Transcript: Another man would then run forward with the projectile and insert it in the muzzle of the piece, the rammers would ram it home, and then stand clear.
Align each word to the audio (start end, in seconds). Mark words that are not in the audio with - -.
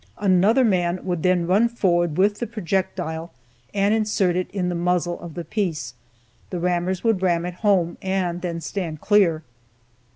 Another 0.17 0.63
man 0.63 1.05
would 1.05 1.21
then 1.21 1.45
run 1.45 1.69
forward 1.69 2.17
with 2.17 2.39
the 2.39 2.47
projectile 2.47 3.31
and 3.71 3.93
insert 3.93 4.35
it 4.35 4.49
in 4.49 4.67
the 4.67 4.73
muzzle 4.73 5.19
of 5.19 5.35
the 5.35 5.45
piece, 5.45 5.93
the 6.49 6.59
rammers 6.59 7.03
would 7.03 7.21
ram 7.21 7.45
it 7.45 7.53
home, 7.61 7.99
and 8.01 8.41
then 8.41 8.61
stand 8.61 8.99
clear. 8.99 9.43